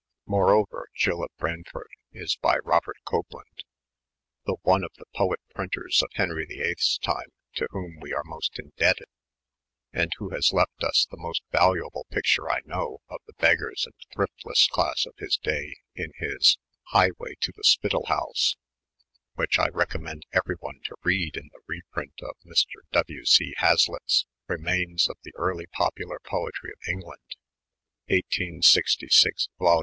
Moreover, 0.25 0.87
Jyl 0.97 1.23
of 1.23 1.29
Breyniford 1.37 1.89
is 2.11 2.35
by 2.35 2.57
Sobert 2.57 3.03
Copland, 3.05 3.63
the 4.47 4.55
one 4.63 4.83
of 4.83 4.89
the 4.97 5.05
poet 5.15 5.39
printers 5.53 6.01
of 6.01 6.09
Henry 6.15 6.43
VIII's 6.47 6.97
time 7.03 7.27
to 7.53 7.67
whom 7.69 7.99
we 7.99 8.11
are 8.11 8.23
most 8.25 8.57
indebted, 8.57 9.05
and 9.93 10.11
who 10.17 10.29
has 10.29 10.51
left 10.51 10.83
us 10.83 11.05
the 11.11 11.19
most 11.19 11.43
valuable 11.51 12.07
picture 12.09 12.49
I 12.49 12.61
know, 12.65 13.01
of 13.11 13.19
the 13.27 13.35
beggars 13.37 13.85
and 13.85 13.93
thriftless 14.11 14.67
class 14.69 15.05
of 15.05 15.13
his 15.19 15.37
day, 15.37 15.75
in 15.93 16.13
his 16.15 16.57
Hye 16.87 17.11
Way 17.19 17.35
to 17.41 17.51
the 17.55 17.63
Spyitel 17.63 18.07
House, 18.07 18.55
which 19.35 19.59
I 19.59 19.69
recom 19.69 20.01
mend 20.01 20.25
every 20.33 20.55
one 20.59 20.79
to 20.85 20.95
read 21.03 21.37
in 21.37 21.51
the 21.53 21.61
reprint 21.67 22.13
in 22.19 22.31
Mr. 22.51 22.81
W. 22.91 23.23
C. 23.25 23.53
Hazlitt's 23.57 24.25
Remains 24.47 25.07
of 25.07 25.17
the 25.21 25.35
Early 25.35 25.67
Popular 25.67 26.17
Poetry 26.23 26.71
of 26.71 26.79
England, 26.91 27.35
1866, 28.07 29.49
vol. 29.59 29.79